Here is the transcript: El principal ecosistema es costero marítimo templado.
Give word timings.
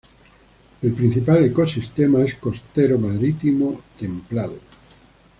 El 0.81 0.93
principal 0.93 1.45
ecosistema 1.45 2.23
es 2.23 2.33
costero 2.33 2.97
marítimo 2.97 3.81
templado. 3.99 4.57